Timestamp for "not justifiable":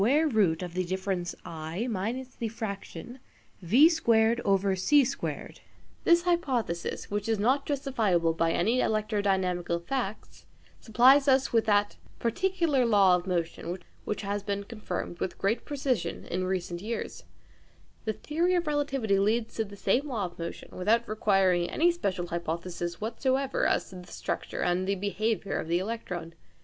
7.37-8.33